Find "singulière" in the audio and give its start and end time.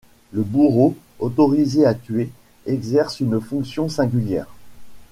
3.87-4.47